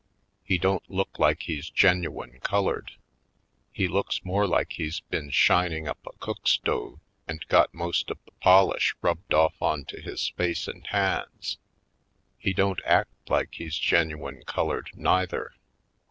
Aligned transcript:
He 0.43 0.57
don't 0.57 0.89
look 0.89 1.19
like 1.19 1.43
he's 1.43 1.69
genu 1.69 2.23
ine 2.23 2.39
colored; 2.39 2.93
he 3.71 3.87
looks 3.87 4.25
more 4.25 4.47
like 4.47 4.71
he's 4.73 4.99
been 5.01 5.29
shining 5.29 5.87
up 5.87 5.99
a 6.07 6.17
cook 6.17 6.47
stove 6.47 6.99
and 7.27 7.47
got 7.49 7.71
most 7.71 8.09
of 8.09 8.17
the 8.25 8.31
polish 8.41 8.95
rubbed 9.03 9.31
off 9.35 9.53
onto 9.61 10.01
his 10.01 10.29
face 10.29 10.67
and 10.67 10.87
hands. 10.87 11.59
He 12.39 12.51
don't 12.51 12.81
act 12.83 13.13
like 13.29 13.53
he's 13.53 13.75
genuine 13.77 14.41
colored, 14.47 14.89
neither. 14.95 15.53